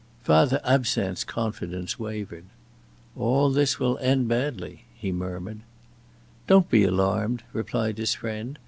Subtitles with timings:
[0.23, 2.45] Father Absinthe's confidence wavered.
[3.15, 5.59] "All this will end badly," he murmured.
[6.47, 8.57] "Don't be alarmed," replied his friend.